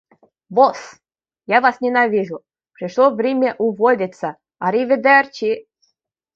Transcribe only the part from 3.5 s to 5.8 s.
уволиться, аривидерчи!